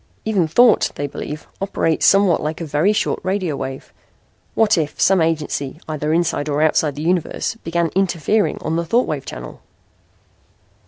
[0.25, 3.93] Even thought, they believe, operates somewhat like a very short radio wave.
[4.55, 9.05] What if some agency, either inside or outside the universe, began interfering on the thought
[9.05, 9.61] wave channel?"